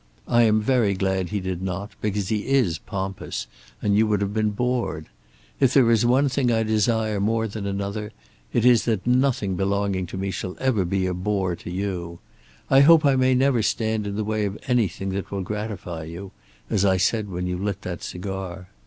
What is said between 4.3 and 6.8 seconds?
been bored. If there is one thing I